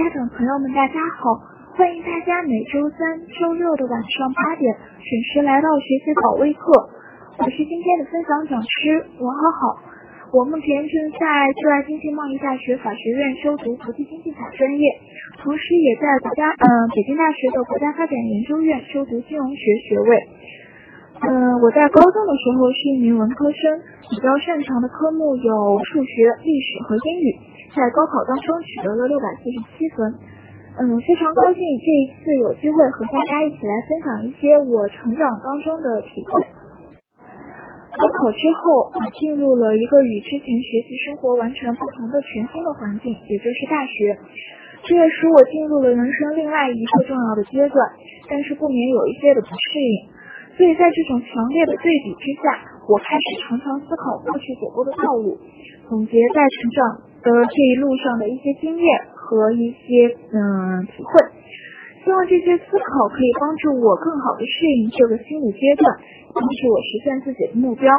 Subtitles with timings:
[0.00, 1.36] 家长朋友们，大家好！
[1.76, 6.72] 欢迎大家每周三、周六的晚上八点准时来到学习保卫课。
[7.36, 9.76] 我是今天的分享讲师王好好。
[10.32, 14.88] 我目前正在浙外经济贸易大学法学院修读国际经济法专业，
[15.44, 16.64] 同时也在国家嗯
[16.96, 20.16] 北京大学的国家发展研究院修读金融学学位。
[21.20, 23.60] 嗯，我在高中的时候是一名文科生，
[24.08, 26.12] 比较擅长的科目有数学、
[26.42, 27.28] 历史和英语。
[27.76, 30.00] 在高考当中取得了六百四十七分，
[30.80, 36.40] 嗯，非常高兴这一次有机会和大家一起来分享一些我成长当中的体会。
[37.94, 44.18] 高考之后，我进入了一个与之前学习生活完全不同的全新的环境，也就是大学，
[44.88, 47.76] 这也使我进入了人生另外一个重要的阶段，
[48.26, 50.18] 但是不免有一些的不适应。
[50.60, 55.40] 所以在这种强烈的对比之下，我开始常常思考过去走过的道路，
[55.88, 57.08] 总结在成长。
[57.20, 61.12] 的这一路上的一些经验和一些嗯体会，
[62.00, 65.84] 希望这些思考可以帮助我更好的适应这个心理阶段，
[66.32, 67.92] 帮助我实现自己的目标。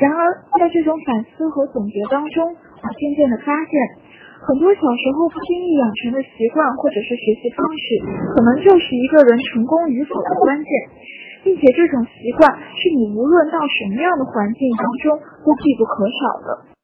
[0.00, 3.76] 然而，在这种反思和总结当中，我渐渐的发现，
[4.40, 7.84] 很多小时候不经意养成的习惯或者是学习方式，
[8.32, 10.70] 可能就是一个人成功与否的关键，
[11.46, 12.42] 并且这种习惯
[12.74, 15.14] 是你无论到什么样的环境当中
[15.46, 16.74] 都必不可少的。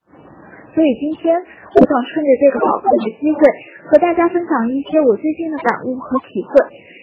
[0.71, 3.43] 所以今天我想趁着这个宝贵的机会，
[3.91, 6.55] 和大家分享一些我最近的感悟和体会，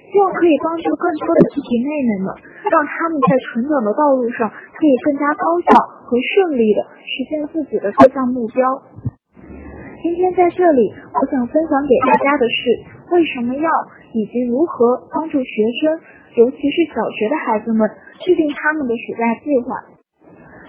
[0.08, 2.28] 希望可以帮助更多的弟弟妹妹们，
[2.72, 5.70] 让他们在成长的道路上可以更加高效
[6.08, 8.64] 和顺利的实现自己的各项目标。
[10.00, 12.58] 今天在这里，我想分享给大家的是
[13.12, 13.70] 为什么要
[14.16, 16.00] 以及如何帮助学生，
[16.40, 17.84] 尤其是小学的孩子们
[18.24, 20.00] 制定他们的暑假计划。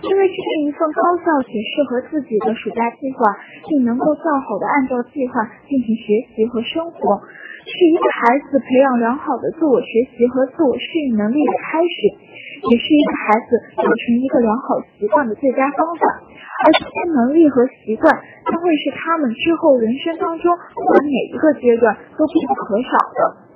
[0.01, 3.21] 因为制定一份高效且适合自己的暑假计划，
[3.69, 7.21] 并能够较好的按照计划进行学习和生活，
[7.69, 12.17] 是一个孩子培养良好的自我学习和自我适应能力的开始，
[12.73, 16.03] 也是一个孩子养成一个良好习惯的最佳方法。
[16.65, 18.09] 而这些能力和习惯
[18.49, 23.50] 将会是他们之后人生当中不管哪一个阶段都必不可少的。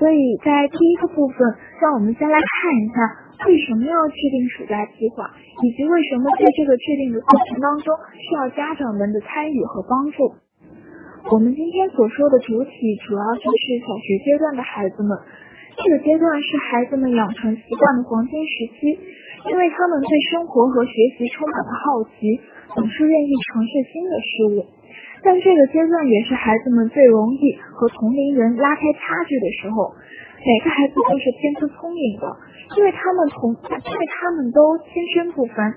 [0.00, 1.36] 所以在第一个部分，
[1.76, 3.28] 让我们先来看一下。
[3.48, 5.24] 为什么要制定暑假计划，
[5.64, 10.36] 以及为什么在这个制定的过程当中需要家长们的参与和帮助？
[11.32, 15.16] 我们今天所说的主体主要就是小学阶段的孩子们，
[15.72, 19.00] 这个阶段是孩子们养成习惯的黄金时期，
[19.48, 22.40] 因为他们对生活和学习充满了好奇，
[22.74, 24.66] 总是愿意尝试新的事物。
[25.22, 29.94] 但这个阶段也是孩子们最容易和同龄人拉开差距的时候。
[30.40, 32.24] 每个孩子都是天资聪颖的，
[32.72, 35.68] 因为他们同，因为他们都天生不凡。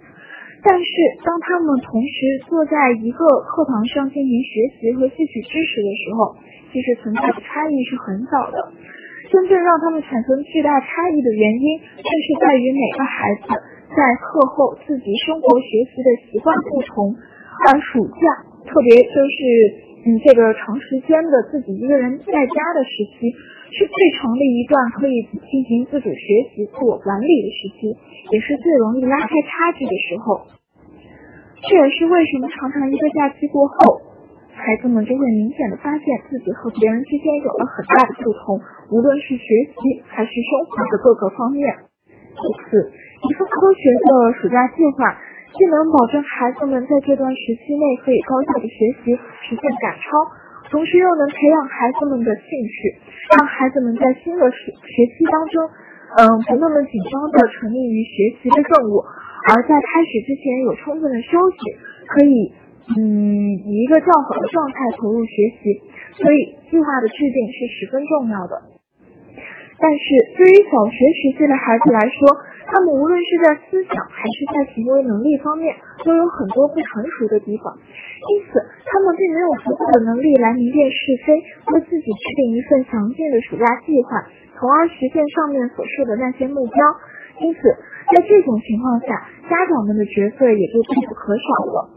[0.64, 0.88] 但是
[1.20, 6.40] 当他们同时坐在一个课堂上进行学习和吸取知识的时候，
[6.72, 8.72] 其实存在的差异是很小的。
[9.28, 13.48] 真正让他们产生巨大差异的原因，正是在于每个孩子
[13.94, 17.16] 在课后自己生活学习的习惯不同，
[17.70, 18.26] 而暑假
[18.66, 19.38] 特别就是
[20.06, 23.32] 嗯这个长时间的自己一个人在家的时期。
[23.74, 27.90] 是最长的一段可以进行自主学习、自我管理的时期，
[28.30, 30.46] 也是最容易拉开差距的时候。
[31.58, 33.98] 这也是为什么常常一个假期过后，
[34.53, 38.62] 孩子们就会明显的发现自己和别人之间有了很大的不同，
[38.94, 41.66] 无论是学习还是生活的各个方面。
[42.38, 45.16] 其次，一份科学的暑假计划，
[45.56, 49.16] 既能保证孩子们在这段时期内可以高效的学习，
[49.47, 50.11] 实现赶超。
[50.72, 52.75] 同时又能培养孩子们的兴趣，
[53.38, 55.56] 让孩子们在新的学学期当中，
[56.17, 56.19] 嗯，
[56.50, 59.00] 不那么紧张的沉溺于学习的任务，
[59.47, 61.57] 而在开始之前有充分的休息，
[62.09, 62.51] 可以，
[62.97, 65.31] 嗯，以一个较好的状态投入学
[65.63, 65.79] 习。
[66.19, 68.67] 所以，计划的制定是十分重要的。
[69.78, 70.03] 但是
[70.38, 72.17] 对于小学时期的孩子来说，
[72.66, 81.35] 他们无论是在思想还是在行为能力方面，都有很多不成熟的地方，因此他们并没有足够的能力来明辨是非，
[81.73, 84.23] 为自己制定一份详尽的暑假计划，
[84.58, 86.78] 从而实现上面所说的那些目标。
[87.41, 87.61] 因此，
[88.14, 89.08] 在这种情况下，
[89.49, 91.90] 家长们的角色也就必不可少了。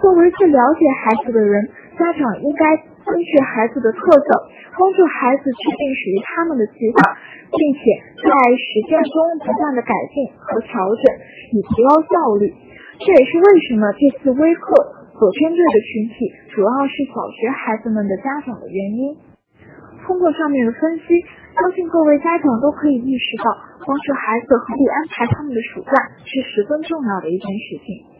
[0.00, 1.68] 作为最了解孩子的人，
[2.00, 2.88] 家长应该。
[3.00, 4.28] 根据孩子的特色，
[4.76, 7.16] 帮助孩子制定属于他们的计划，
[7.48, 7.80] 并且
[8.20, 11.02] 在实践中不断的改进和调整，
[11.50, 12.52] 以提高效率。
[13.00, 14.68] 这也是为什么这次微课
[15.16, 19.16] 所针对的群体主要是小学孩子们的家长的原因。
[20.04, 21.08] 通过上面的分析，
[21.56, 23.48] 相信各位家长都可以意识到，
[23.80, 28.19] 帮助孩子合理安排他们的暑假是十分重要的一件事情。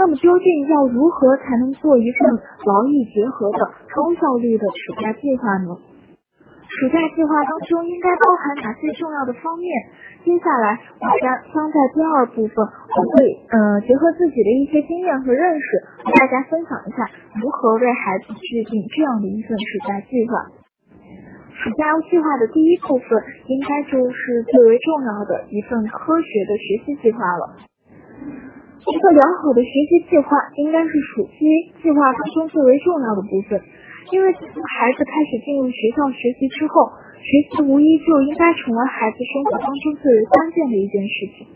[0.00, 2.32] 那么究竟要如何才能做一份
[2.64, 3.60] 劳逸结合的
[3.92, 5.76] 高效率的暑假计划呢？
[5.76, 9.68] 暑假计划当中应该包含哪些重要的方面？
[10.24, 15.68] 接下来我将将在第二部分，我会呃结合自己的一些经验和认识，
[16.00, 17.04] 和大家分享一下
[17.36, 20.32] 如何为孩子制定这样的一份暑假计划。
[21.52, 23.04] 暑假计划的第一部分
[23.52, 24.16] 应该就是
[24.48, 27.68] 最为重要的一份科学的学习计划了。
[28.80, 31.44] 一个良好的学习计划应该是暑期
[31.84, 33.60] 计划当中最为重要的部分。
[34.08, 36.88] 因为自从孩子开始进入学校学习之后，
[37.20, 41.46] 学习无疑就应该成为孩子生活当中最为关键的一件事情。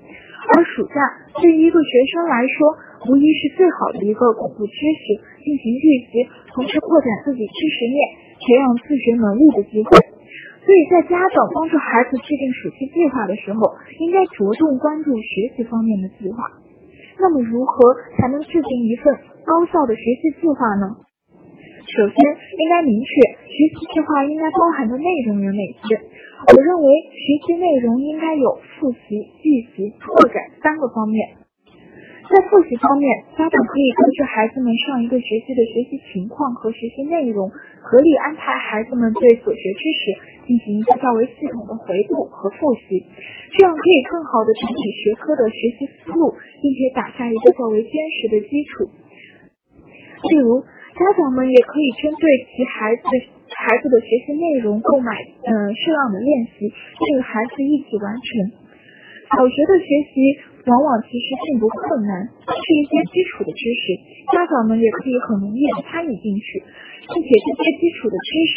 [0.52, 1.00] 而暑假
[1.40, 2.76] 对于一个学生来说，
[3.08, 7.96] 无疑是最好的一个巩固知识、进行预习，同时扩展自己知识面、
[8.36, 9.90] 培养自学能力的机会。
[10.60, 16.36] 所以在家长帮助孩子制定暑期计划的时候，应该着重关注学习方面的计划。
[17.18, 19.14] 那么，如何才能制定一份
[19.44, 20.96] 高效的学习计划呢？
[21.84, 23.08] 首先，应该明确
[23.46, 26.00] 学习计划应该包含的内容有哪些。
[26.48, 31.43] 我认为学习内容应该有复习、预习、拓展三个方面。
[32.24, 33.04] 在复习方面，
[33.36, 37.52] 家长可以根据孩子们上一个学期的学习情况和学习内容，
[37.84, 40.02] 合理安排孩子们对所学知识
[40.48, 43.04] 进行一个较为系统的回顾和复习，
[43.52, 46.32] 这样可以更好的整体学科的学习思路，
[46.64, 48.88] 并且打下一个较为坚实的基础。
[50.32, 50.64] 例如，
[50.96, 53.04] 家长们也可以针对其孩子
[53.52, 55.12] 孩子的学习内容购买
[55.44, 58.64] 嗯适量的练习，并与孩子一起完成。
[59.28, 63.84] 小学的学习往往其实并不困难，是一些基础的知识，
[64.32, 66.64] 家长们也可以很容易的参与进去，
[67.08, 68.56] 并且这些基础的知识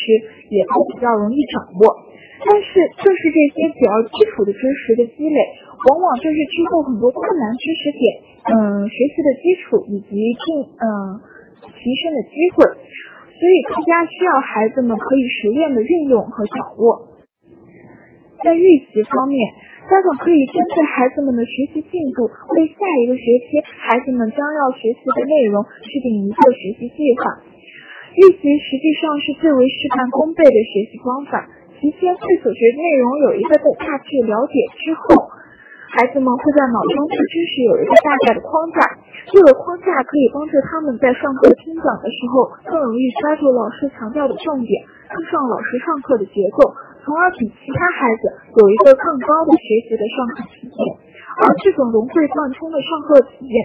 [0.51, 2.07] 也都比较容易掌握。
[2.47, 2.67] 但是
[3.03, 5.39] 正是这些比较基础的知识的积累，
[5.89, 8.01] 往往就是之后很多困难知识点
[8.51, 10.47] 嗯学习的基础以及进
[10.79, 10.87] 嗯。
[11.67, 17.17] 提升的机会，所以更加需要孩子们可以熟练的运用和掌握。
[18.43, 19.53] 在预习方面，
[19.87, 27.39] 家长可以针对孩子们的学习进度，为下一个学期孩子们将要学习的内容制定一个学习计划。
[28.19, 31.47] 预习实际上是最为事半功倍的学习方法。
[31.79, 35.31] 提前对所学内容有一个大致了解之后。
[35.87, 38.83] 孩子们会在脑中对知识有一个大概的框架，
[39.31, 46.75] 这个框架可以帮助他们在上课听讲的时候更容易抓住老师强调的重点，跟上老师上课的节奏，
[47.07, 48.23] 从而比其他孩子
[48.59, 50.83] 有一个更高的学习的上课体验。
[51.39, 53.55] 而这种融会贯通的上课体验，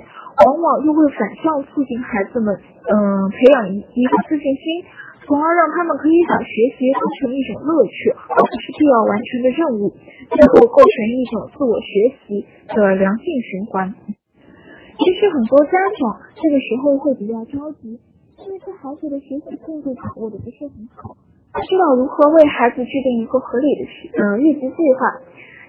[0.47, 2.95] 往往又会反向促进孩子们，嗯，
[3.35, 4.87] 培养一一个自信心。
[5.25, 9.91] 从而让他们可以把学习当成一种乐趣，而不是必要完成的任务，
[10.29, 13.91] 最后构成一种自我学习的良性循环。
[13.91, 17.99] 其实很多家长这个时候会比较着急，
[18.39, 21.17] 因为对孩子的学习进度掌握的不是很好，
[21.53, 25.21] 不知道如何为孩子制定一个合理的学嗯预习计划。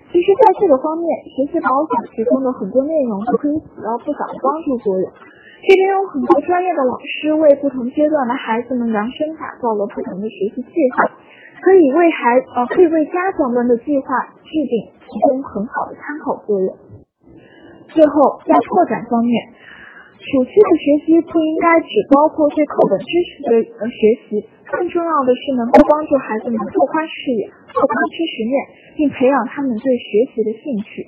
[0.08, 5.12] 其实，在这个方面，学习宝典提供的很多内容都可以起到不小的帮助作用。
[5.66, 11.04] 这边有很多专业的老师为不同阶段的孩子们量身打造了不同的学习计划，
[11.60, 14.08] 可以为孩呃可以为家长们的计划
[14.40, 16.72] 制定提供很好的参考作用。
[17.90, 19.36] 最后，在拓展方面，
[20.24, 23.52] 暑期的学习不应该只包括对课本知识的
[23.92, 24.40] 学习，
[24.72, 28.56] 更重要的是能够帮助孩子们拓宽视野、拓宽知识面，
[28.96, 31.04] 并培养他们对学习的兴趣。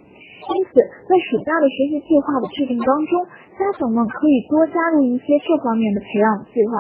[0.46, 3.24] 因此，在暑假的学习计划的制定当中，
[3.56, 6.75] 家长们可以多加入一些这方面的培养计划，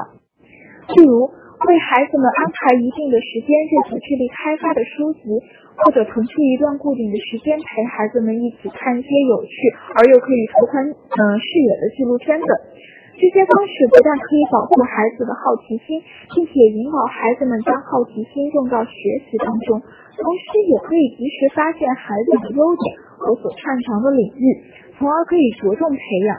[0.91, 5.23] 例如为孩子们安排一定的时间阅读智力开发的书籍，
[5.81, 9.51] 或者腾出一段固定的时间陪孩子们一起看一些有趣
[9.95, 12.51] 而又可以拓宽嗯视野的纪录片等。
[13.15, 16.03] 这些方式不但可以保护孩子的好奇心，
[16.35, 18.91] 并且引导孩子们将好奇心用到学
[19.31, 23.03] 习当中，同时也可以及时发现孩子的优点。
[23.17, 24.43] 和所擅长的领域，
[24.99, 26.35] 从而可以着重培养。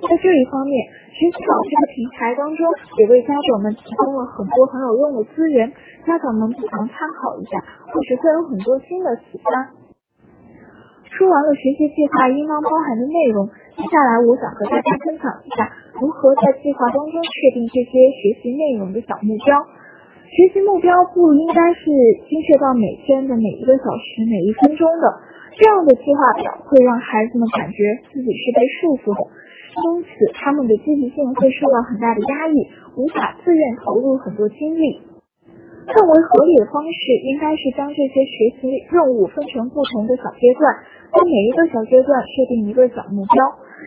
[0.00, 2.62] 在这一方面，学习宝这个平台当中
[3.02, 5.66] 也为家长们提供了很多很有用的资源，
[6.06, 7.58] 家长们不妨参考一下，
[7.90, 9.50] 或许会有很多新的启发。
[11.10, 15.66] 说完了学习计划应当包含的内容，接下来我想和大家分享一下
[15.98, 19.58] 如何在计划当中确定这些学习内容的小目标。
[20.30, 21.90] 学习目标不应该是
[22.30, 25.06] 精确到每天的每一个小时、每一分钟的。
[25.58, 27.82] 这样的计划表会让孩子们感觉
[28.14, 29.26] 自己是被束缚的，
[29.68, 32.56] 因此他们的积极性会受到很大的压抑，
[32.96, 35.02] 无法自愿投入很多精力。
[35.88, 40.68] 更为合理的方式应该是将这些学习任务分成不同的小阶段，
[41.08, 43.40] 在每一个小阶段设定一个小目标，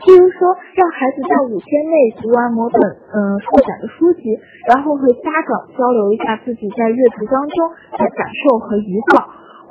[0.10, 2.82] 例如说，让孩子在五天内读完某本
[3.14, 4.34] 嗯拓展的书籍，
[4.74, 9.22] 然后和家长交流一下自己在阅读当中的感受和疑惑，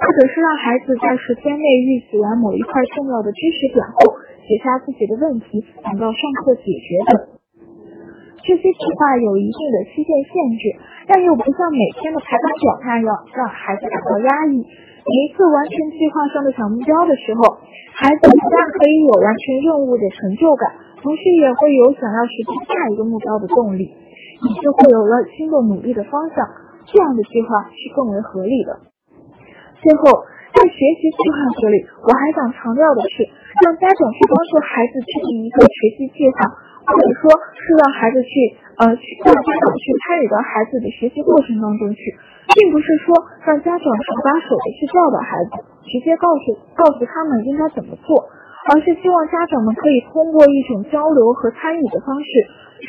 [0.00, 4.16] 或者是让孩子在十天内预习完某一块重要的知识点后，
[4.48, 7.12] 写下自己的问题，等到上课解决等。
[8.40, 10.62] 这些计划有一定的期限限制，
[11.04, 14.64] 但又不像每天的排班表那样让孩子感到压抑。
[15.04, 17.60] 每一次完成计划上的小目标的时候，
[17.92, 20.64] 孩子不但可以有完成任务的成就感，
[21.04, 26.40] 同时也会有想要实现下一个目标的动力，也就会有了新的努力的方向。
[26.88, 28.89] 这样的计划是更为合理的。
[29.80, 33.24] 最后，在学习计划这里，我还想强调的是，
[33.64, 36.68] 让家长去帮助孩子制定一个学习计划。
[36.80, 38.32] 或者说是让孩子去，
[38.82, 42.02] 呃，去让家长去参与到孩子的学习过程当中去，
[42.56, 43.14] 并不是说
[43.46, 48.26] 让家长手把手的去教导孩子，直接告诉告诉他们应该怎么做，
[48.72, 52.30] 而是希望家长们可以通过一种交流和参与的方式，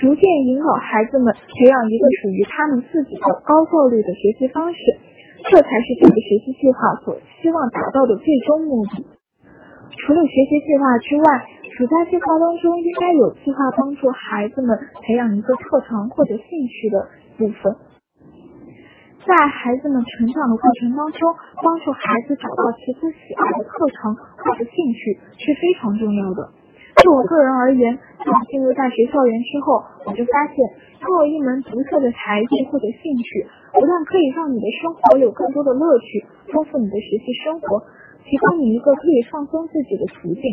[0.01, 4.79] 逐渐引导孩子们培养一个属于他们自己的高效率的学习方式，
[5.50, 9.05] 这才是这个学习计划所希望达到的最终目的。
[9.98, 11.25] 除了学习计划之外，
[11.77, 17.07] 暑假计划当中，应该有计划帮助孩子们培养一个特长或者兴趣的
[17.38, 17.75] 部分。
[19.21, 21.21] 在孩子们成长的过程当中，
[21.62, 26.50] 帮助孩子找到其自喜爱的特长或者兴趣是非常重要的。
[27.03, 30.57] 就我个人而言，从进入大学校园之后，我就发现，
[31.01, 37.80] 拥有一门独特的才艺或者兴趣，不但可以让你的生活有更多的乐趣，丰富你的学习生活，
[38.28, 40.44] 提供你一个可以放松自己的途径。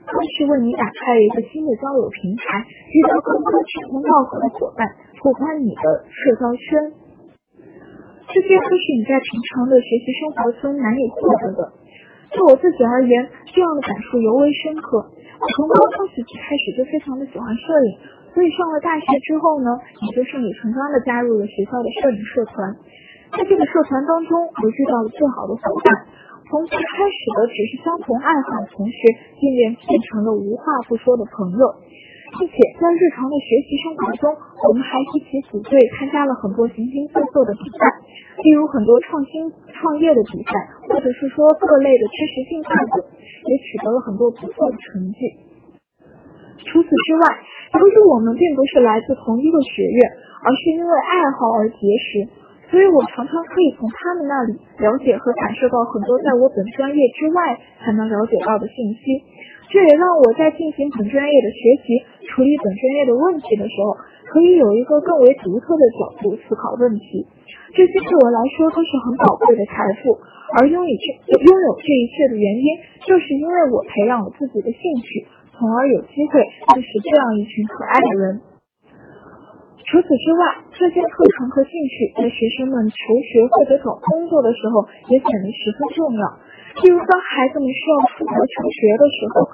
[0.00, 4.82] 更是为你打开了一个新的交友平台，遇到更多志同道合的伙伴，
[5.18, 6.94] 拓宽你的社交圈。
[8.26, 11.60] 这些都是你在平常的学习生活中难以获得的。
[12.32, 15.10] 就我自己而言，这样的感受尤为深刻。
[15.10, 17.90] 我从高中时期开始就非常的喜欢摄影，
[18.34, 22.76] 所以上了大学之后呢，也就顺理成章的加入了学校的摄影社团。
[23.30, 26.06] 在这个社团当中，我遇到了最好的伙伴。
[26.50, 28.98] 从最开始的只是相同爱好的同学，
[29.38, 31.62] 渐渐变成了无话不说的朋友，
[32.38, 34.34] 并且在日常的学习生活中，
[34.66, 37.86] 我们还一起组队参加了很多形形色色的比赛，
[38.42, 40.50] 例如很多创新创业的比赛，
[40.90, 42.98] 或者是说各类的知识竞赛等，
[43.46, 45.49] 也取得了很多不错的成绩。
[46.66, 47.24] 除此之外，
[47.78, 49.98] 由于我们并不是来自同一个学院，
[50.44, 52.28] 而是因为爱好而结识。
[52.70, 59.02] 所以我常常可以从他们那里了解和感受到很多在我本专业之外才能了解到的信息，
[59.74, 61.98] 这也让我在进行本专业的学习、
[62.30, 63.98] 处理本专业的问题的时候，
[64.30, 67.26] 可以有一个更为独特的角度思考问题。
[67.74, 70.14] 这些对我来说都是很宝贵的财富，
[70.62, 71.06] 而拥有这
[71.42, 72.66] 拥有这一切的原因，
[73.02, 75.26] 就是因为我培养了自己的兴趣，
[75.60, 76.40] 从而有机会
[76.72, 78.40] 认识这样一群可爱的人。
[79.84, 82.96] 除此之外，这些特长和兴趣在学生们求
[83.28, 86.24] 学或者找工作的时候也显得十分重要。
[86.80, 89.52] 例如，当孩子们需要出国求学的时候，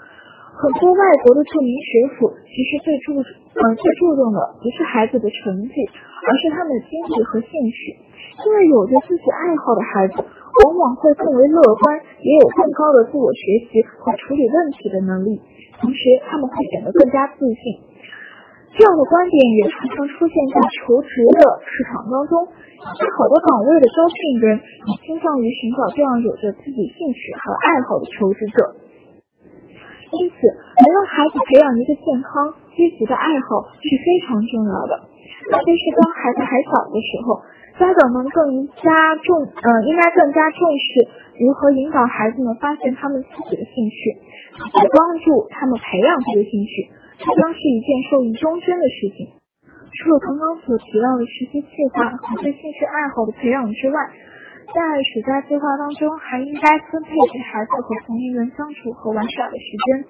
[0.55, 5.75] 很多外国的著名学府其实最注呃最注重的不是孩子的成绩，
[6.23, 7.99] 而是他们的经历和兴趣。
[8.45, 15.41] 因为有着自己爱好的孩子，往往会更为乐观，也有更高的自我学习和处理问题的能力，
[15.80, 17.83] 同时他们会显得更加自信。
[18.76, 28.76] 这样的观点也常常出现在求职的市场当中，在好多岗位的招聘人也倾向于寻找这样有着自己兴趣和爱好的求职者。
[30.12, 34.92] 因此，能让孩子培养一个健康、积极的爱好是非常重要的。
[35.49, 37.40] 特别是当孩子还小的时候，
[37.80, 38.92] 家长们更加
[39.25, 40.87] 重，呃，应该更加重视
[41.40, 43.99] 如何引导孩子们发现他们自己的兴趣，
[44.57, 46.91] 帮助他们培养这个兴趣。
[47.17, 49.33] 这将是一件受益终身的事情。
[49.97, 53.97] 除了刚刚所提到的实习计划和对兴趣爱好的培养之外，
[54.69, 54.81] 在
[55.15, 60.05] 暑假计划当中，还应该分配给孩子和同龄人相处和玩耍的时间。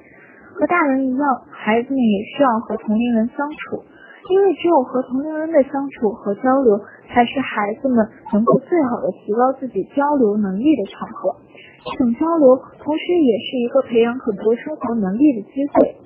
[0.56, 3.84] 和大人一样，孩子们也需要和同龄人相处，
[4.28, 11.36] 因为只有和同龄人的相处和交流，才是孩子们能够最好的提高自己交流能力的场合。
[11.84, 15.96] 这种交流，同时也是一个培养很多生活能力的机会。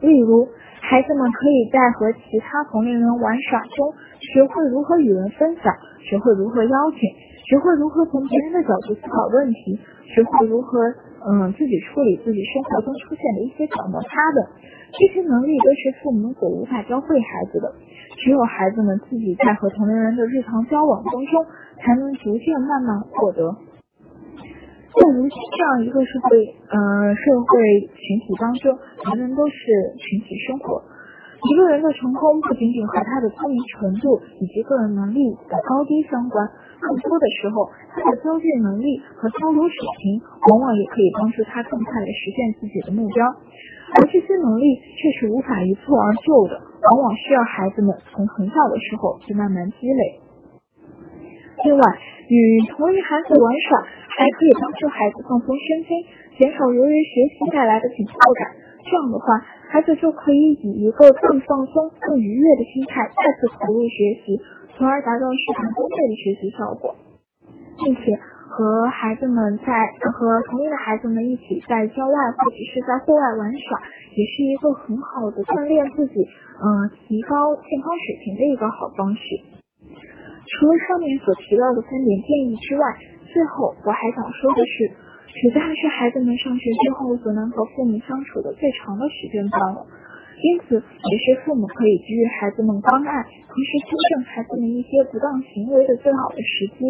[0.00, 0.48] 例如，
[0.80, 7.00] 孩子们可以在和其他同龄人玩耍中，学会如何与人分享，学会如何邀请，
[7.44, 10.78] 学会如何从别人的角度思考问题，学会如何
[11.24, 14.60] 嗯自己处理自己生活中出现的一些小摩擦的。
[14.92, 17.74] 这些能力都是父母所无法教会孩子的，
[18.16, 21.44] 只有孩子们自己在和同龄人的日常交往当中，
[21.82, 23.56] 才能逐渐慢慢获得。
[24.94, 26.38] 在如今这样一个社会
[26.70, 28.78] 嗯社会群体当中，
[29.10, 29.54] 人人都是
[29.98, 30.84] 群体生活。
[31.44, 36.40] 一个人的成功不仅仅和他的聪明程度以及个人能力的高低相关，
[36.80, 43.20] 更多的时候，他的交际能力和交流水平，往往也可以帮助他更快的实现自己的目标。
[43.92, 50.02] 而这些能力却是无法一蹴而就的，往往需要孩子们从很小的时候就慢慢积累。
[51.68, 51.82] 另外，
[52.28, 53.84] 与同龄孩子玩耍，
[54.16, 55.92] 还可以帮助孩子放松身心，
[56.40, 58.64] 减少由于学习带来的紧迫感。
[58.84, 59.40] 这样的话，
[59.74, 64.38] 孩子就可以以一个更放松、更愉悦的心态再次投入学习，
[64.70, 66.94] 从而达到事半功倍的学习效果，
[67.82, 68.14] 并且
[68.46, 69.74] 和孩子们在
[70.14, 73.82] 和同龄的孩子们一起在郊外或者是在户外玩耍，
[74.14, 79.26] 也是一个很好的锻炼自己，嗯，提高健康水平的一个好方式。
[79.58, 82.94] 除了上面所提到的三点建议之外，
[83.26, 85.02] 最后我还想说的是。
[85.34, 89.82] 暑假是孩子们上学之后所能和父母相处的最长的时间段了，
[90.38, 93.10] 因此也是父母可以给予孩子们关爱，
[93.50, 96.86] 同时纠正孩子们一些不当行为的最好的时机。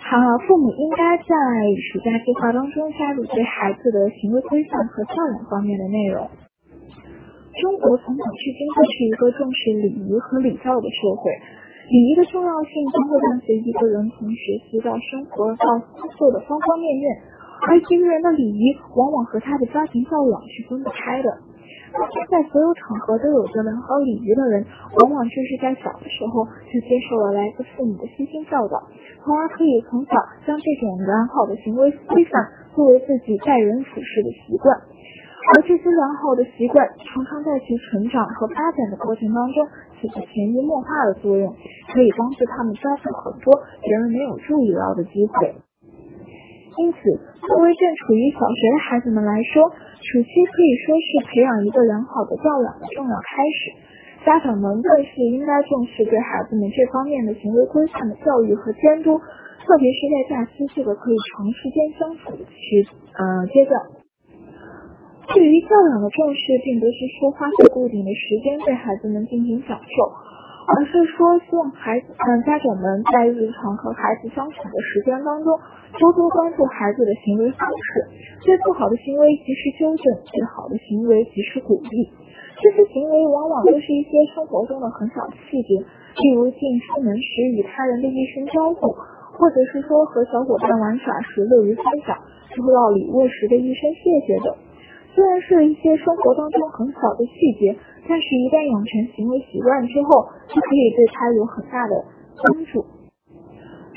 [0.00, 0.16] 好，
[0.48, 1.32] 父母应该在
[1.92, 6.24] 暑假计划当中加入对孩子的行为规范和教养方面的内容。
[7.60, 11.28] 中国从古至今都是一个重视礼仪和礼教的社会。
[11.84, 15.64] 礼仪的重要性将会伴随一个人从学习到生活到
[16.00, 17.04] 工作的方方面面，
[17.62, 21.30] 而一个人的礼仪往往和他的家庭教养是分不开的。
[21.94, 24.66] 那些在所有场合都有着良好礼仪的人，
[24.98, 28.82] 往往就是在小的时候就接受了来自父母的悉心教导，
[29.22, 30.12] 从而可以从小
[30.44, 32.42] 将这种良好的行为规范
[32.74, 34.74] 作为自己待人处事的习惯。
[35.54, 39.64] 而这些良好的习惯，常常在其成长和发展的过程当中
[40.00, 41.54] 起着潜移默化的作用，
[41.92, 45.54] 可以帮助他们抓住很多别人没有注意到的机会。
[46.76, 46.98] 因此，
[47.46, 49.62] 作为正处于小学的孩子们来说，
[50.02, 53.58] 暑期可以说是培养一个良好的教养的重要开始。
[54.24, 62.66] 家长们更是应该重视对孩子们这方面的行为规范的教育和监督，特别是在假期这个可以长时间相处的时
[63.14, 63.76] 呃阶段。
[65.28, 69.96] 对于教养的重视，并不是说花费固定的时间对孩子们进行讲授，
[70.72, 75.52] 而是说希望孩子嗯家长们在日常和孩子相处的时间当中，
[75.98, 78.08] 多多关注孩子的行为方式，
[78.44, 82.10] 对不好的行为及时纠正，对好的行为及时鼓励。
[82.58, 88.94] 这些行为往往都是一些生活中的很小的细节，例如进出门时与他人的一声招呼，
[89.38, 92.16] 或者是说和小伙伴玩耍时乐于分享，
[92.54, 94.54] 收到礼物时的一声谢谢等。
[95.14, 97.76] 虽然是一些生活当中很小的细节，
[98.08, 102.02] 但是一旦养成行为习惯之后，就可以对他有很大的
[102.42, 102.82] 帮助。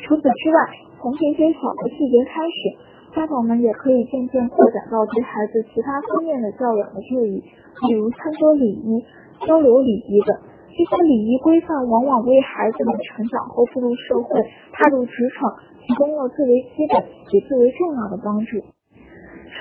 [0.08, 0.58] 除此之外，
[1.04, 9.04] 从这些小的细节开始，家长们也可以渐渐扩展到对孩子其他方面的教养的注意，比如餐桌礼仪、
[9.46, 10.32] 交流礼仪等。
[10.72, 14.40] 这些礼仪规范往往为孩子们成长后步入社会、
[14.72, 18.77] 踏入职场提供了最为基本也最为重要的帮助。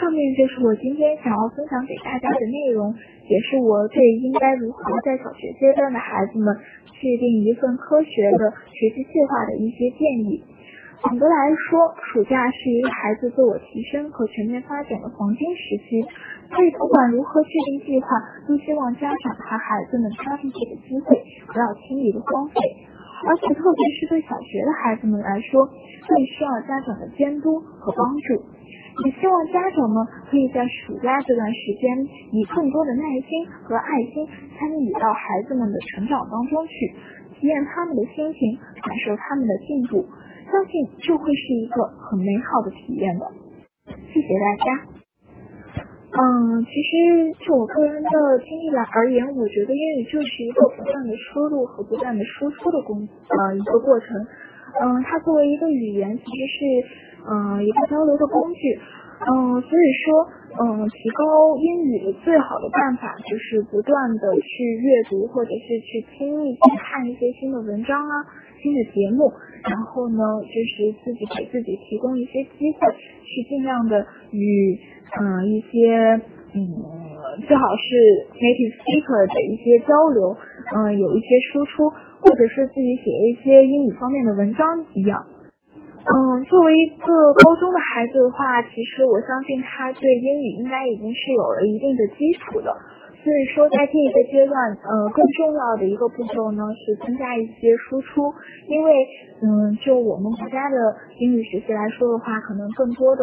[0.01, 2.95] 上面就是我今天想要分享给大家的内容，
[3.29, 6.55] 也是我对应该如何在小学阶段的孩子们
[6.93, 10.45] 制定一份科学的学习计划的一些建议。
[11.03, 11.37] 总的来
[11.69, 16.03] 说，暑假是一个孩子自我提升和全面发展的黄金时期，
[16.51, 18.09] 所以不管如何制定计划，
[18.49, 22.61] 都希望家长和孩子们抓住这个机会，不要轻易的荒废。
[23.25, 28.45] 而且特别是对小学的孩子们来说，更需要家长的监督和帮助。
[29.05, 34.27] 也希望家长们可以在暑假这段时间，以更多的耐心和爱心
[34.59, 36.73] 参与到孩子们的成长当中去，
[37.39, 40.05] 体验他们的心情，感受他们的进步，
[40.51, 43.27] 相信就会是一个很美好的体验的。
[44.13, 44.96] 谢谢大家。
[46.17, 48.11] 嗯，其实就我个人的
[48.45, 54.09] 经历来而言，我觉得英语就是一个不断的输入和不断的输出的工呃一个过程。
[54.81, 56.29] 嗯，它作为一个语言，其实
[56.91, 57.07] 是。
[57.29, 58.79] 嗯，一个交流的工具，
[59.19, 60.31] 嗯，所以说，
[60.63, 68.15] 嗯，提高英语的最好的办法就是不断的去阅读，或者是去听一些、看一些新的文章啊、
[68.63, 69.27] 新的节目，
[69.67, 72.95] 然后呢，就是自己给自己提供一些机会，
[73.27, 74.79] 去尽量的与
[75.15, 76.21] 嗯一些
[76.55, 76.59] 嗯
[77.47, 77.85] 最好是
[78.35, 80.37] native speaker 的一些交流，
[80.75, 81.89] 嗯，有一些输出，
[82.21, 85.21] 或者是自己写一些英语方面的文章一样。
[86.07, 92.71] 嗯，作为一个高中的孩子的话，其实我相信他对英语应该已经是有了一定的基础的，
[93.21, 94.55] 所以说在这一个阶段，
[94.87, 98.33] 呃，更重要的一个步骤呢是增加一些输出，
[98.69, 98.93] 因为
[99.43, 100.77] 嗯，就我们国家的
[101.19, 103.23] 英语学习来说的话，可能更多的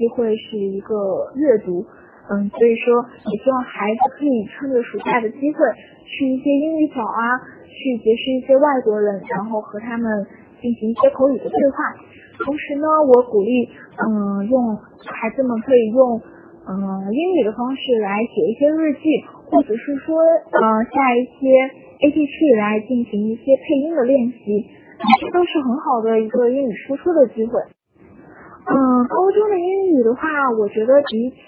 [0.00, 0.96] 机会是一个
[1.36, 1.84] 阅读，
[2.32, 5.60] 嗯，所以说也希望孩子可以趁着暑假的机会
[6.08, 7.36] 去一些英语角啊，
[7.68, 10.08] 去结识一些外国人，然后和他们
[10.56, 11.76] 进行一些口语的对话。
[12.48, 13.68] 同时呢，我鼓励
[14.00, 16.22] 嗯，用孩子们可以用。
[16.60, 16.76] 嗯，
[17.10, 19.00] 英语的方式来写一些日记，
[19.50, 21.48] 或者是说，呃，下一些
[22.04, 24.66] A P P 来进行一些配音的练习，
[25.20, 27.58] 这都是很好的一个英语输出的机会。
[28.60, 28.74] 嗯，
[29.08, 31.38] 高中的英语的话，我觉得比起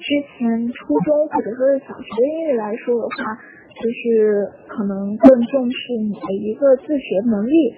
[0.00, 3.36] 之前初中或者说是小学的英语来说的话，
[3.76, 7.74] 就是可能更重视你的一个自学能力。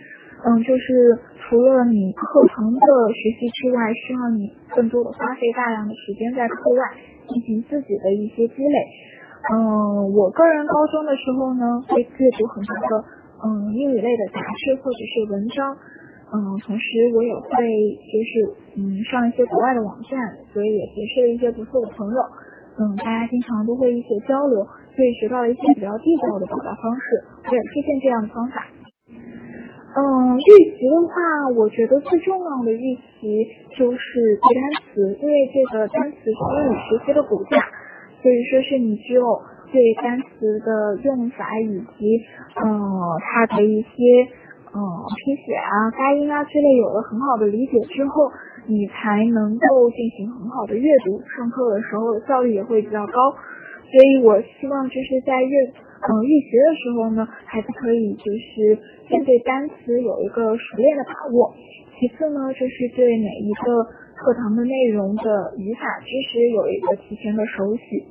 [0.46, 6.78] 嗯，就是除了你课堂的学习之外，需要你更多的花费大量的时间在课外
[7.26, 8.78] 进行自己的一些积累。
[9.52, 13.04] 嗯，我个人高中的时候呢，会阅读很多的
[13.42, 15.76] 嗯英语类的杂志或者是文章。
[16.28, 17.48] 嗯，同时我也会
[18.04, 18.30] 就是
[18.76, 20.18] 嗯上一些国外的网站，
[20.52, 22.20] 所以也结识了一些不错的朋友。
[22.78, 24.62] 嗯，大家经常都会一些交流，
[24.94, 27.24] 所以学到了一些比较地道的表达方式。
[27.48, 28.66] 我也推荐这样的方法。
[29.96, 34.62] 嗯，预习的话，我觉得最重要的预习就是背单
[34.94, 37.58] 词，因为这个单词是英语学习的骨架，
[38.22, 39.24] 所以说是你只有
[39.72, 42.22] 对单词的用法以及
[42.62, 42.70] 嗯
[43.18, 43.88] 它的一些
[44.74, 44.78] 嗯
[45.24, 48.30] 拼写啊、发音啊之类有了很好的理解之后，
[48.66, 53.32] 你才能够进行很好的阅读，上课的时候效率也会比较高。
[53.88, 55.56] 所以我希望就是在阅。
[55.98, 58.78] 嗯，预习的时候呢，孩子可以就是
[59.10, 61.50] 先对单词有一个熟练的把握，
[61.98, 63.82] 其次呢，就是对每一个
[64.14, 68.06] 课堂的内容的语法知识有一个提前的熟悉。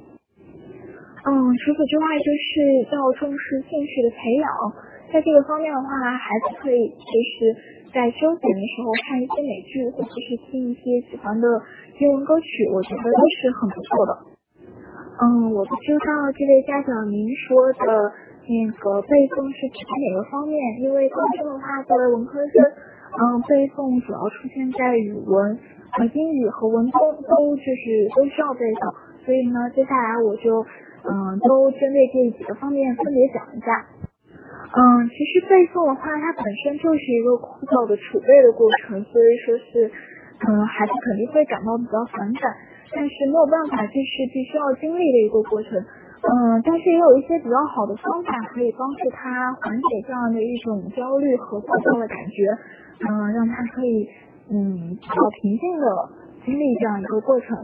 [1.23, 1.31] 嗯，
[1.63, 4.51] 除此之外，就是要重视兴趣的培养，
[5.11, 7.55] 在这个方面的话，孩子可以就是
[7.93, 11.47] 在休闲的时候看一些美剧，或者是听一些喜欢的
[11.99, 14.11] 英文歌曲，我觉得都是很不错的。
[15.23, 18.11] 嗯，我不知道这位家长您说的
[18.45, 20.59] 那个背诵是指哪个方面？
[20.81, 22.61] 因为高中的话，作为文科生，
[23.17, 25.57] 嗯，背诵主要出现在语文、
[25.97, 28.93] 呃英语和文综，都就是都需要背诵。
[29.25, 30.61] 所以呢，接下来我就
[31.07, 33.87] 嗯，都针对这几个方面分别讲一下。
[34.67, 39.87] 嗯，其实背诵的话，它本身就是一个枯燥的储备的过程，所以说是，
[40.43, 42.43] 嗯，孩子肯定会感到比较反感。
[42.91, 45.71] 但是没有办法，这是必须要经历的一个过程。
[45.79, 52.47] 嗯，但是也有一些比较好的方法可以帮助他缓解这样的一种焦虑和枯燥的感觉。
[53.07, 54.07] 嗯，让他可以
[54.51, 55.85] 嗯比较平静的
[56.43, 57.55] 经历这样一个过程。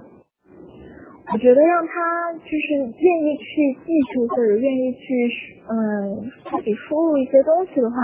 [1.31, 5.31] 我觉得让他就是愿意去记住或者愿意去
[5.71, 6.19] 嗯
[6.51, 7.95] 自己输入一些东西的话，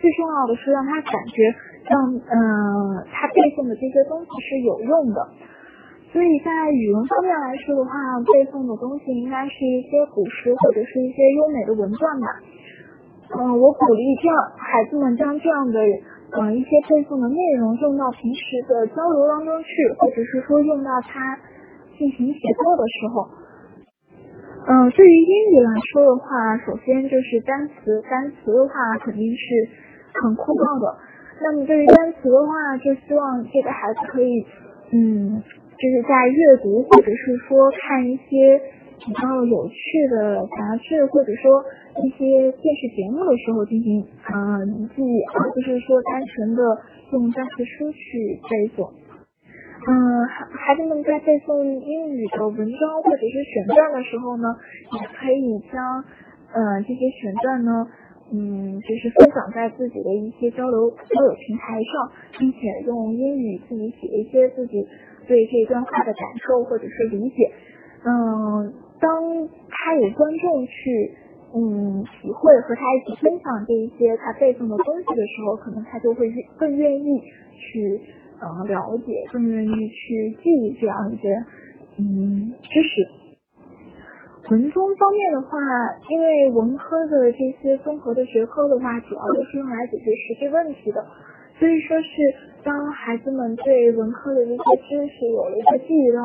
[0.00, 1.54] 最重要的是让他感觉
[1.86, 5.22] 让嗯他背诵的这些东西是有用的。
[6.10, 7.90] 所以在语文方面来说的话，
[8.26, 12.26] 背诵的东西应该是一些古诗或者是一些优美的文段吧。
[13.38, 15.78] 嗯，我鼓励这样孩子们将这样的
[16.38, 21.18] 嗯一些背诵的内容用到平时的交流当中去，或者是说用到他
[21.98, 23.28] 进行写作的时候。
[24.66, 29.68] 嗯，对于英语来说的话，首先就是单词，单词的话肯定是
[30.22, 30.96] 很枯燥的。
[31.42, 34.46] 那么对于单词的话，就希望这个孩子可以
[34.92, 35.42] 嗯。
[35.74, 38.62] 就是在阅读或者是说看一些
[39.04, 41.64] 比较有趣的杂志，或者说
[42.00, 46.62] 一些电视节目的时候进行嗯记忆，而不是说单纯的
[47.12, 48.88] 用单词书去背诵。
[49.86, 54.48] 嗯，孩子们在背诵英语的文章或者是选段的时候呢，
[54.92, 56.04] 也可以将
[56.54, 57.86] 嗯这些选段呢，
[58.32, 64.86] 嗯就是分享在自己的一些交流交友平台上，并且用英语自己写一些自己。
[65.26, 67.50] 对这段话的感受或者是理解，
[68.04, 71.16] 嗯，当他有观众去
[71.56, 77.22] 嗯体会和他一起分享这一些他背诵的东西的时候，可能他就会更愿意
[77.56, 77.98] 去
[78.40, 81.28] 呃了解，更愿意去记忆这样一些
[81.98, 83.24] 嗯知识。
[84.50, 85.58] 文综方面的话，
[86.10, 91.04] 因为文科的这些综合的学科的话，主要都是用来解决实际问题的。
[91.58, 92.06] 所以说是
[92.62, 96.20] 当孩子们对文科的一些知识有了一些记忆了，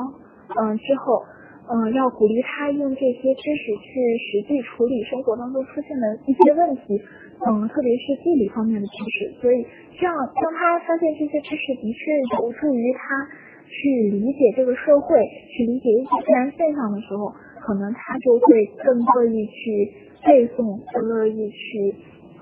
[0.59, 1.23] 嗯之后，
[1.69, 6.97] 嗯要鼓励他用这些知识去实际处理生活当中出现的一些问题，
[7.45, 9.39] 嗯特别是地理方面的知识。
[9.39, 9.61] 所以
[9.93, 11.99] 这样当他发现这些知识的确
[12.41, 13.29] 有助于他
[13.69, 15.21] 去理解这个社会，
[15.53, 17.29] 去理解一些自然现象的时候，
[17.61, 19.93] 可能他就会更乐意去
[20.25, 21.93] 背诵，更乐意去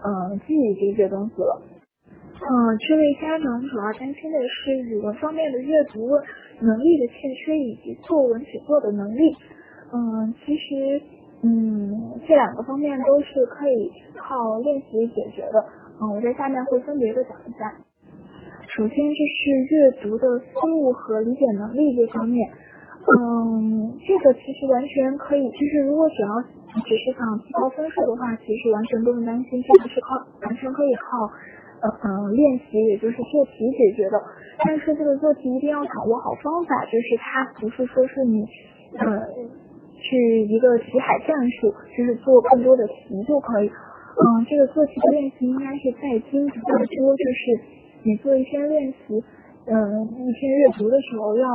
[0.08, 1.62] 嗯记忆这些东西了。
[2.40, 6.08] 嗯，这位家长主要担心的是语文方面的阅读
[6.62, 9.36] 能力的欠缺，以及作文写作的能力。
[9.93, 11.02] 嗯，其实
[11.43, 15.65] 嗯这两个方面都是可以靠练习解决的。
[16.02, 17.74] 嗯，我在下面会分别的讲一下。
[18.76, 22.50] 首先就是阅读的思路和理解能力这方面。
[23.08, 26.28] 嗯，这个其实完全可以，就是如果只要
[26.84, 31.32] 只是想提高分数的话，其实完全不用担心，这个是靠完全可以靠
[31.82, 34.22] 呃嗯练习，也就是做题解决的。
[34.66, 38.46] 但是这个做题一定要掌握好方法，就是它不是说是你
[38.98, 39.22] 呃
[39.94, 43.68] 去一个题海战术，就是做更多的题就可以。
[43.70, 47.62] 嗯，这个做题的练习应该是在精比较多，就是
[48.04, 49.24] 你做一篇练习，
[49.66, 51.48] 嗯一篇阅读的时候要。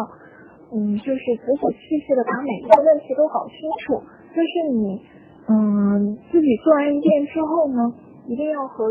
[0.74, 4.00] 嗯，就是仔仔细细的把每一个问题都搞清楚。
[4.32, 5.04] 就是你，
[5.46, 7.92] 嗯，自己做完一遍之后呢，
[8.24, 8.88] 一定要和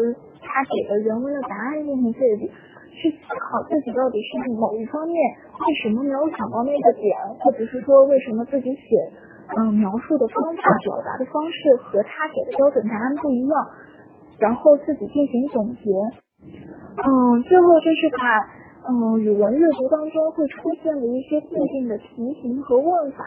[0.51, 2.51] 他给的原文的答案进行对比，
[2.91, 8.83] 去思考自己到底是某一方面为什么没有想到那个点，或者是说为什么自己写，
[9.55, 13.55] 嗯，描述的方法、表达的方式和他给的标准答案不一样，
[14.39, 15.87] 然后自己进行总结。
[16.99, 18.59] 嗯，最后就是把。
[18.81, 23.23] 嗯，语文阅读当中会出现的一些固定的题型和问法，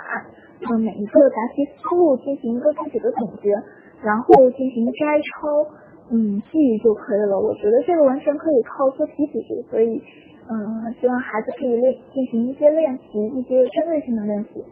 [0.69, 3.55] 嗯，每一个答题思路进行一个自己的总结，
[4.03, 5.63] 然后进行摘抄，
[6.11, 7.39] 嗯，记忆就可以了。
[7.39, 10.03] 我觉得这个完全可以靠做题组，所以，
[10.51, 14.65] 嗯，希望孩子可以练进行一些练习，一些针对性的练习。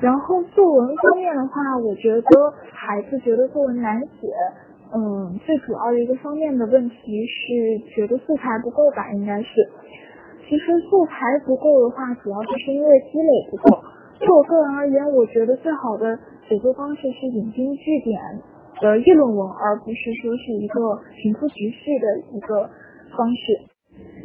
[0.00, 2.22] 然后作文方面的话，我觉得
[2.72, 4.28] 孩子觉得作文难写。
[4.92, 9.12] 嗯，最主要的一个方面的问题是觉得素材不够吧？
[9.12, 9.48] 应该是，
[10.48, 11.14] 其实素材
[11.46, 13.78] 不够的话，主要就是因为积累不够。
[14.18, 18.20] 就我个人而言，我觉得最好的写作方式是引经据典
[18.80, 22.68] 的议论文，而不是说是一个平铺直叙的一个
[23.16, 23.68] 方式。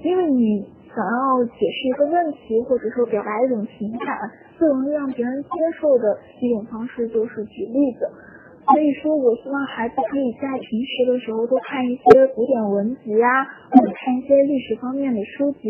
[0.03, 0.63] 因为你
[0.93, 4.07] 想要解释一个问题，或者说表达一种情感，
[4.57, 8.07] 最容易让别人接受的一种方式就是举例子。
[8.65, 15.69] 所以说，我希望孩子可以在平时的时候多看一些古典文集啊，或者看一些历史方面的书籍，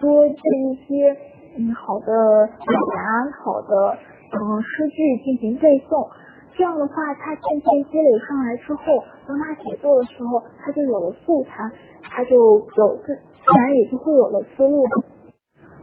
[0.00, 1.16] 多记一些
[1.58, 3.98] 嗯好的表达、好的
[4.32, 6.08] 嗯诗句进行背诵。
[6.54, 11.70] 这样的话，他渐渐积累上来之后，当他写作的时候，他就有了素材，
[12.02, 14.84] 他就有自自然也就会有了思路。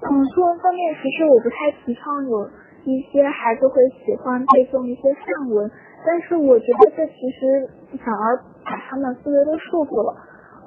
[0.01, 2.47] 嗯，作文方面，其实我不太提倡有
[2.85, 5.69] 一些孩子会喜欢背诵一些范文。
[6.05, 7.67] 但是我觉得这其实
[7.99, 10.15] 反而把他们思维都束缚了。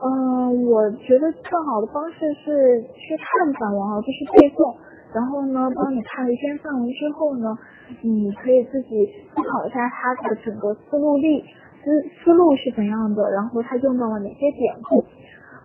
[0.04, 4.76] 嗯，我觉得更好的方式是去看散文，而不是背诵。
[5.14, 7.56] 然后呢，当你看了一篇范文之后呢，
[8.02, 11.44] 你可以自己思考一下他的整个思路力
[11.82, 11.90] 思
[12.24, 15.04] 思路是怎样的，然后他用到了哪些典故。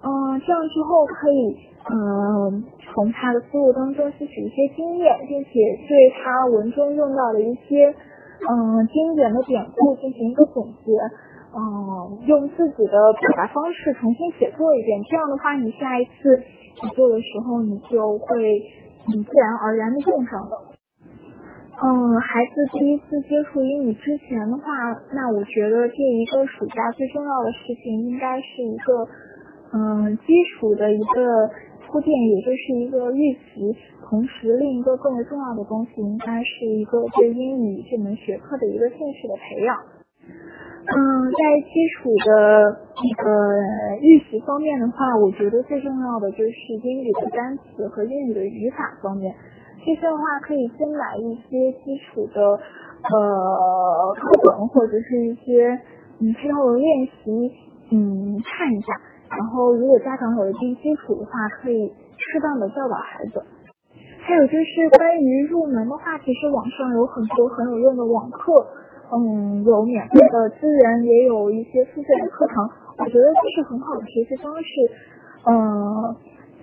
[0.03, 1.57] 嗯，这样之后可以
[1.89, 5.49] 嗯从他的思路当中吸取一些经验，并且
[5.87, 7.93] 对他文中用到的一些。
[8.37, 10.93] 嗯，经典的典故进行一个总结，
[11.57, 16.37] 嗯，用自己的表达方式重新写作一遍，这样的话，你下一次
[16.79, 18.61] 写作的时候，你就会
[19.07, 20.75] 很自然而然的用上了。
[21.79, 24.63] 嗯，孩子第一次接触英语之前的话，
[25.13, 29.07] 那我觉得这一个暑假最重要的事情应该是一个
[29.73, 31.49] 嗯基础的一个
[31.85, 33.77] 铺垫，也就是一个预习。
[34.09, 39.77] 同时，另一个更为重要的东西，应该是一个对英语这门学科的一个兴趣的培养。
[40.87, 40.95] 嗯，
[41.31, 49.35] 在基础的那个预习方面的话，我觉得最重要的就是英语的单词和英语的语法方面。
[49.83, 55.77] 这些的话，可以先买一些基础的呃课本或者是一些
[56.19, 57.51] 嗯之后练习
[57.91, 58.87] 嗯看一下。
[59.29, 63.43] 然后，如果家长有一定基础的话，可以适当的教导孩子。
[64.23, 68.65] 还有就是关于入门的话，其实网上有很多很有用的网课，
[69.11, 72.55] 嗯，有免费的资源，也有一些付费的课程，
[72.99, 74.69] 我觉得这是很好的学习方式，
[75.47, 76.15] 嗯，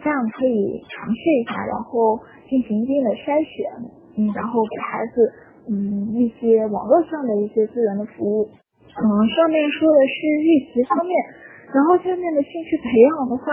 [0.02, 3.64] 这样可以尝试一下，然后进行一定的筛选，
[4.18, 5.33] 嗯，然后给孩子
[5.70, 9.02] 嗯一些网络上的一些资源的服务，嗯，
[9.33, 11.12] 上面说的是预习方面，
[11.72, 13.44] 然后下面的兴趣培养的话。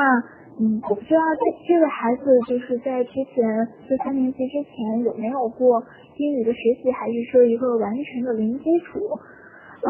[0.59, 5.81] 嗯，我不知道这这个孩子就是在之前就三年级之前有没有过
[6.17, 8.99] 英语的学习，还是说一个完全的零基础？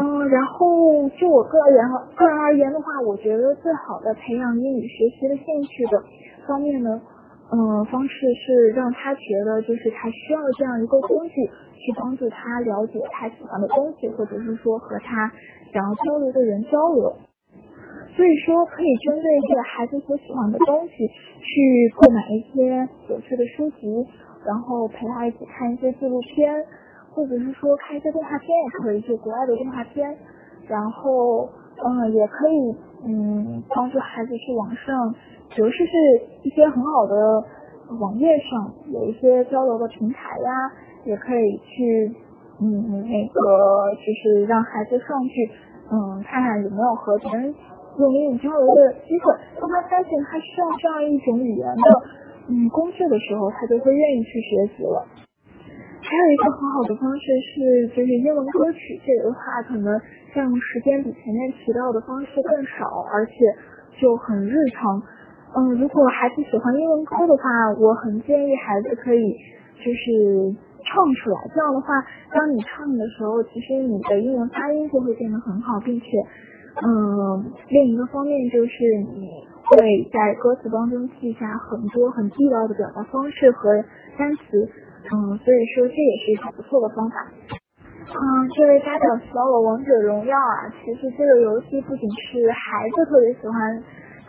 [0.00, 1.84] 嗯，然后就我个人
[2.16, 6.02] 个人而言的话，我觉得最好的培养英语学习的兴趣的
[6.46, 6.98] 方面呢，
[7.52, 11.44] 嗯，方式是让他觉得就是他需要这样一个工具
[11.76, 15.30] 去帮助他了解他喜欢的东西，或者是说和他
[15.70, 17.12] 想要交流的人交流。
[18.14, 21.08] 所以说，可以针对这个孩子所喜欢的东西
[21.40, 24.06] 去购买一些有趣的书籍，
[24.46, 26.52] 然后陪他一起看一些纪录片，
[27.14, 30.16] 或者是说看一些动画片也可以，就国外的动画片。
[30.68, 31.48] 然后，
[31.84, 35.14] 嗯，也可以，嗯，帮助孩子去网上。
[35.54, 35.92] 比如说是
[36.44, 37.44] 一些很好的
[38.00, 40.50] 网页上有一些交流的平台呀，
[41.04, 42.10] 也可以去
[42.60, 45.50] 嗯那个就是让孩子上去
[45.90, 47.54] 嗯看看有没有和别人
[47.98, 49.34] 用英语交流的机会。
[49.60, 51.86] 当他发现他需要这样一种语言的
[52.48, 55.06] 嗯工具的时候，他就会愿意去学习了。
[56.02, 59.98] 还有一个很好的方式是就是英文歌曲，这个的话可能
[60.34, 63.32] 像时间比前面提到的方式更少，而且
[64.00, 65.02] 就很日常。
[65.54, 67.44] 嗯，如果孩子喜欢英文歌的话，
[67.78, 69.36] 我很建议孩子可以
[69.78, 71.36] 就是唱出来。
[71.54, 71.94] 这样的话，
[72.32, 76.06] 当你唱的时候，其实你的英文发音就会变得很好，并且，
[76.80, 78.72] 嗯，另一个方面就是
[79.12, 79.28] 你
[79.68, 79.76] 会
[80.10, 83.84] 在歌词当中记下很多很地道的表达方式和
[84.16, 84.68] 单词。
[85.02, 87.16] 嗯，所以说这也是一个不错的方法。
[88.08, 93.82] 嗯，这位家长提到了王者荣耀啊，其实这个游戏不仅是孩子特别喜欢。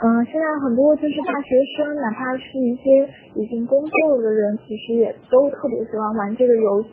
[0.04, 6.90] 嗯，现在很多就是大学生，哪怕是一些已经工作了的人，其实也都特别喜欢玩这个游戏。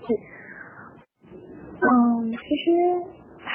[1.80, 2.70] 嗯，其实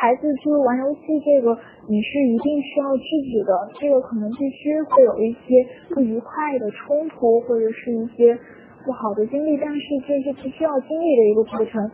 [0.06, 1.58] 孩子就是玩游戏这个，
[1.90, 8.38] 你是一定需要制止的，这个可能必须会有一些不愉快的冲突，或者是一些
[8.86, 11.90] 不好的经历，但是这是必须要经历的一个过程。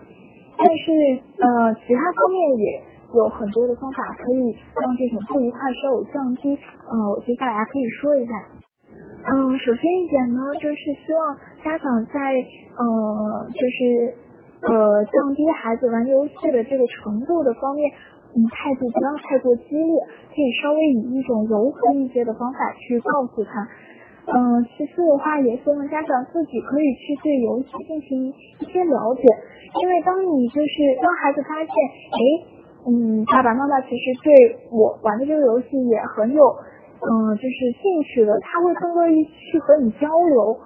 [0.57, 0.91] 但是
[1.39, 2.91] 呃，其他方面也。
[3.13, 6.55] 有很多的方法可以让这种不愉快稍微降低。
[6.55, 8.31] 呃，我接下来可以说一下。
[9.27, 12.31] 嗯，首先一点呢，就是希望家长在
[12.79, 14.15] 呃，就是
[14.61, 17.91] 呃，降低孩子玩游戏的这个程度的方面，
[18.35, 19.95] 嗯，态度不要太过激烈，
[20.29, 23.67] 可以稍微以一种柔和一些的方法去告诉他。
[24.27, 29.23] 嗯，其次的话，也希望家长自己可以去对游戏进行一些了解，
[29.81, 31.73] 因为当你就是当孩子发现，
[32.11, 32.57] 哎。
[32.83, 36.41] 嗯，爸爸妈妈其实对我玩的这个游戏也很有，
[36.97, 38.33] 嗯，就是兴趣的。
[38.41, 40.57] 他会更乐意去和你交流，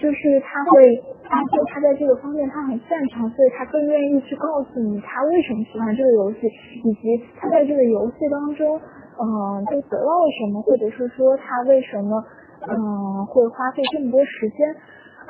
[0.00, 0.96] 就是他会
[1.28, 6.48] 发现他在这个方面他很擅长，所以他更愿意去告诉你他为什么喜欢这个游戏，
[6.82, 8.80] 以及他在这个游戏当中，
[9.20, 12.24] 嗯，就得到了什么，或者是说他为什么，
[12.64, 14.74] 嗯，会花费这么多时间。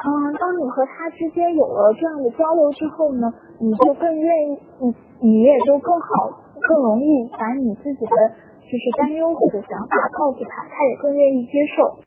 [0.01, 3.27] 嗯，当你和他之间有了这样的交流之后呢，
[3.59, 6.31] 你就更愿意，你你也就更好，
[6.63, 8.17] 更容易把你自己的
[8.63, 12.07] 就是担忧或者想法告诉他，他也更愿意接受。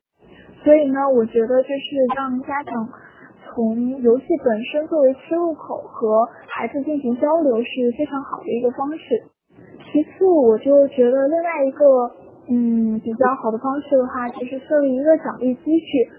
[0.63, 1.83] 所以呢，我觉得就是
[2.15, 2.87] 让家长
[3.45, 9.23] 从游戏本身作为切入口和孩子进行交流是非常好的一个方式。
[9.91, 11.85] 其次，我就觉得另外一个
[12.49, 16.09] 嗯比较好的方式的话，就是设立一个奖励机制。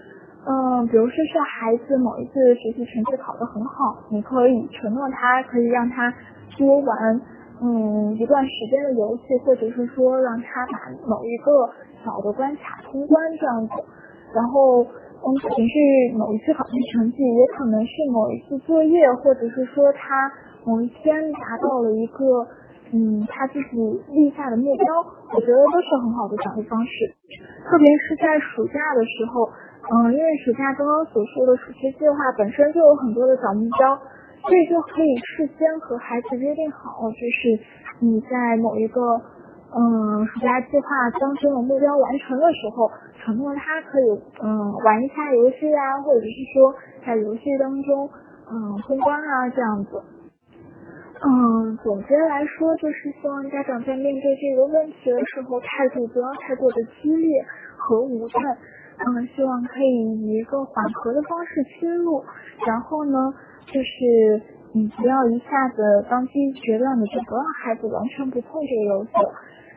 [0.47, 6.13] 嗯，比如说是孩子某一次学习成绩考得很好，你可以承诺他，可以让他
[6.57, 7.21] 多玩
[7.61, 10.77] 嗯一段时间的游戏，或者是说让他把
[11.07, 11.67] 某一个
[12.05, 13.73] 小的关卡通关这样子。
[14.35, 15.73] 然后嗯，可能是
[16.19, 20.29] 某一次考试成绩，也可能是某一次作业，或者是说他
[20.65, 22.45] 某一天达到了一个
[22.91, 23.77] 嗯他自己
[24.11, 24.85] 立下的目标，
[25.33, 26.91] 我觉得都是很好的奖励方式。
[27.65, 29.49] 特别是在暑假的时候。
[29.85, 33.93] 嗯，因为暑假刚刚所说的暑期计划本身就有很多的小目标，
[34.41, 37.53] 所以就可以事先和孩子约定好，就是
[38.01, 39.21] 你在某一个
[39.75, 40.87] 嗯暑假计划
[41.19, 46.73] 当中的目标完成的时候，承诺他可以嗯玩一下游戏啊，或者是说
[47.05, 48.09] 在游戏当中
[48.49, 50.01] 嗯通关啊这样子。
[51.27, 57.43] 嗯，总结来说，就是希望家长在面对这个问题的时候，态度不要太过的激烈
[57.77, 58.57] 和武断。
[58.97, 62.23] 嗯，希望可以以一个缓和的方式切入，
[62.67, 63.33] 然后呢，
[63.67, 64.41] 就是
[64.73, 69.11] 你不要一下子当机决断的就不让孩子完全不碰这个游戏，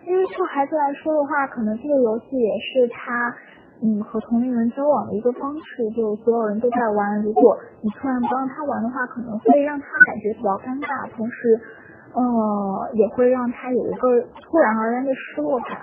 [0.09, 3.35] 因为对孩子来说的话，可能这个游戏也是他
[3.83, 11.61] 嗯和同龄人交往的一个方式，就所有人都在玩，如果你突然不让他玩的话，可能会让他感觉比较尴尬，同时
[12.15, 15.79] 呃也会让他有一个突然而然的失落感。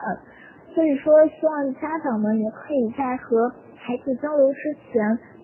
[0.74, 3.48] 所以说，希望家长们也可以在和
[3.78, 5.00] 孩子交流之前，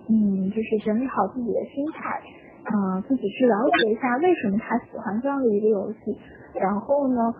[0.09, 2.19] 嗯，就是整理好自己的心态，
[2.67, 6.17] 嗯，自己去了解一下为什么他喜欢这样的一个游戏，
[6.59, 7.33] 然后呢，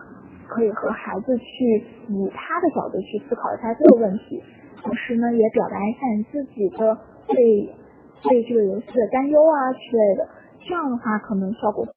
[0.52, 1.82] 可以和孩子去
[2.12, 4.42] 以他的角度去思考一下这个问题，
[4.84, 7.72] 同时呢也表达一下你自己的对
[8.28, 10.28] 对这个游戏的担忧啊之类的，
[10.60, 11.88] 这样的话可能效果。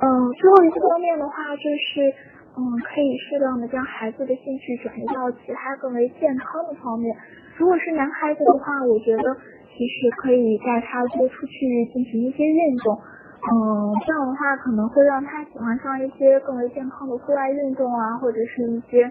[0.00, 2.08] 嗯，最后一个方面的话就是，
[2.56, 7.14] 嗯，可以适当的将孩子的兴趣转移到其他更为健康的方面。
[7.58, 9.36] 如果是男孩子的话，我觉得
[9.76, 12.96] 其实可以带他多出去进行一些运动。
[13.38, 19.10] 嗯，这样的话可能会让他喜欢上一些更为健康的户外运动啊，或者是一些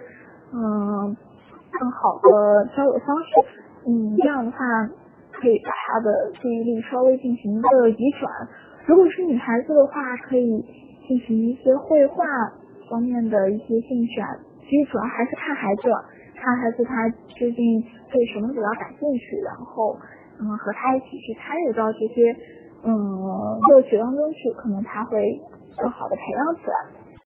[0.53, 1.15] 嗯
[1.71, 3.31] 更好的交友方式。
[3.87, 4.57] 嗯，这样的话
[5.31, 8.31] 可以把他的注意力稍微进行一个移转。
[8.85, 10.65] 如果是女孩子的话，可以
[11.07, 12.25] 进行一些绘画
[12.89, 14.27] 方面的一些兴趣啊。
[14.59, 15.83] 其实主要还是看孩子，
[16.35, 17.07] 看孩子他
[17.39, 19.97] 究竟对什么比较感兴趣，然后
[20.39, 22.35] 嗯和他一起去参与到这些
[22.89, 25.41] 嗯乐趣当中去，可能他会
[25.77, 27.06] 更好的培养起来。